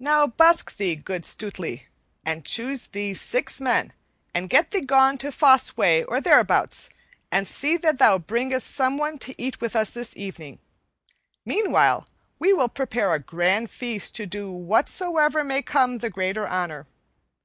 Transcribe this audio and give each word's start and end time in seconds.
Now 0.00 0.26
busk 0.26 0.78
thee, 0.78 0.96
good 0.96 1.22
Stutely, 1.24 1.86
and 2.26 2.44
choose 2.44 2.88
thee 2.88 3.14
six 3.14 3.60
men, 3.60 3.92
and 4.34 4.50
get 4.50 4.72
thee 4.72 4.80
gone 4.80 5.16
to 5.18 5.30
Fosse 5.30 5.76
Way 5.76 6.02
or 6.02 6.20
thereabouts, 6.20 6.90
and 7.30 7.46
see 7.46 7.76
that 7.76 7.98
thou 7.98 8.18
bringest 8.18 8.66
someone 8.66 9.16
to 9.20 9.40
eat 9.40 9.60
with 9.60 9.76
us 9.76 9.90
this 9.94 10.16
evening. 10.16 10.58
Meantime 11.44 12.04
we 12.40 12.52
will 12.52 12.68
prepare 12.68 13.14
a 13.14 13.20
grand 13.20 13.70
feast 13.70 14.16
to 14.16 14.26
do 14.26 14.48
whosoever 14.48 15.44
may 15.44 15.62
come 15.62 15.98
the 15.98 16.10
greater 16.10 16.48
honor. 16.48 16.88